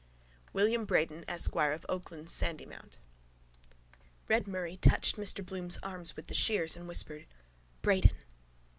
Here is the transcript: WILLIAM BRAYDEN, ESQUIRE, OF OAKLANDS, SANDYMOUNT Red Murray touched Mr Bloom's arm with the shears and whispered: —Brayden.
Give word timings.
WILLIAM 0.51 0.85
BRAYDEN, 0.85 1.25
ESQUIRE, 1.27 1.73
OF 1.73 1.85
OAKLANDS, 1.87 2.31
SANDYMOUNT 2.31 2.97
Red 4.27 4.47
Murray 4.47 4.75
touched 4.77 5.15
Mr 5.17 5.45
Bloom's 5.45 5.77
arm 5.83 6.05
with 6.15 6.25
the 6.25 6.33
shears 6.33 6.75
and 6.75 6.87
whispered: 6.87 7.27
—Brayden. 7.83 8.15